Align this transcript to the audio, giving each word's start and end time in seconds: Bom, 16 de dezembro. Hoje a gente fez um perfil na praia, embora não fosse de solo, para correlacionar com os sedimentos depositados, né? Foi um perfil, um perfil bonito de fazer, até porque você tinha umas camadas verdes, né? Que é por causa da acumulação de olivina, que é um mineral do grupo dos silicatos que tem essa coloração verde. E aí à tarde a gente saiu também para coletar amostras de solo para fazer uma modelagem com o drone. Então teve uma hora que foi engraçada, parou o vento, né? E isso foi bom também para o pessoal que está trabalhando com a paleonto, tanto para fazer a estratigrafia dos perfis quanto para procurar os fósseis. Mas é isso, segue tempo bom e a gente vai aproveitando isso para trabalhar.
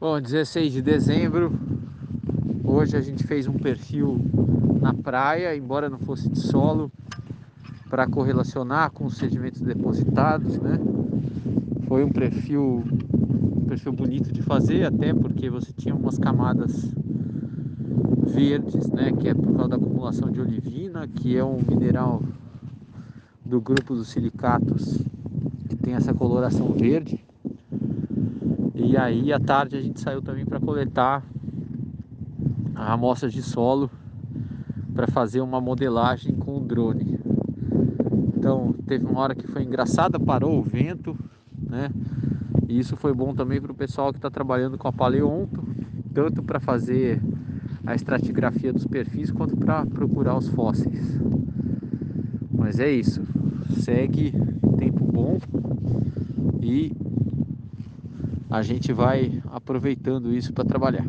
Bom, 0.00 0.18
16 0.18 0.72
de 0.72 0.80
dezembro. 0.80 1.52
Hoje 2.64 2.96
a 2.96 3.02
gente 3.02 3.22
fez 3.22 3.46
um 3.46 3.52
perfil 3.52 4.18
na 4.80 4.94
praia, 4.94 5.54
embora 5.54 5.90
não 5.90 5.98
fosse 5.98 6.26
de 6.26 6.40
solo, 6.40 6.90
para 7.90 8.06
correlacionar 8.06 8.92
com 8.92 9.04
os 9.04 9.18
sedimentos 9.18 9.60
depositados, 9.60 10.58
né? 10.58 10.78
Foi 11.86 12.02
um 12.02 12.08
perfil, 12.08 12.82
um 13.12 13.66
perfil 13.66 13.92
bonito 13.92 14.32
de 14.32 14.40
fazer, 14.40 14.86
até 14.86 15.12
porque 15.12 15.50
você 15.50 15.70
tinha 15.70 15.94
umas 15.94 16.16
camadas 16.16 16.90
verdes, 18.24 18.88
né? 18.92 19.12
Que 19.12 19.28
é 19.28 19.34
por 19.34 19.54
causa 19.54 19.68
da 19.68 19.76
acumulação 19.76 20.30
de 20.30 20.40
olivina, 20.40 21.06
que 21.06 21.36
é 21.36 21.44
um 21.44 21.60
mineral 21.60 22.22
do 23.44 23.60
grupo 23.60 23.94
dos 23.94 24.08
silicatos 24.08 24.96
que 25.68 25.76
tem 25.76 25.92
essa 25.92 26.14
coloração 26.14 26.72
verde. 26.72 27.22
E 28.82 28.96
aí 28.96 29.30
à 29.30 29.38
tarde 29.38 29.76
a 29.76 29.80
gente 29.80 30.00
saiu 30.00 30.22
também 30.22 30.46
para 30.46 30.58
coletar 30.58 31.22
amostras 32.74 33.30
de 33.30 33.42
solo 33.42 33.90
para 34.94 35.06
fazer 35.06 35.42
uma 35.42 35.60
modelagem 35.60 36.34
com 36.34 36.56
o 36.56 36.60
drone. 36.60 37.20
Então 38.36 38.74
teve 38.86 39.04
uma 39.04 39.20
hora 39.20 39.34
que 39.34 39.46
foi 39.46 39.64
engraçada, 39.64 40.18
parou 40.18 40.58
o 40.58 40.62
vento, 40.62 41.14
né? 41.62 41.90
E 42.66 42.78
isso 42.78 42.96
foi 42.96 43.12
bom 43.12 43.34
também 43.34 43.60
para 43.60 43.70
o 43.70 43.74
pessoal 43.74 44.12
que 44.12 44.18
está 44.18 44.30
trabalhando 44.30 44.78
com 44.78 44.88
a 44.88 44.92
paleonto, 44.92 45.62
tanto 46.14 46.42
para 46.42 46.58
fazer 46.58 47.22
a 47.86 47.94
estratigrafia 47.94 48.72
dos 48.72 48.86
perfis 48.86 49.30
quanto 49.30 49.58
para 49.58 49.84
procurar 49.84 50.38
os 50.38 50.48
fósseis. 50.48 51.20
Mas 52.50 52.80
é 52.80 52.90
isso, 52.90 53.22
segue 53.78 54.32
tempo 54.78 55.04
bom 55.04 55.38
e 56.62 56.96
a 58.50 58.62
gente 58.62 58.92
vai 58.92 59.40
aproveitando 59.46 60.34
isso 60.34 60.52
para 60.52 60.64
trabalhar. 60.64 61.04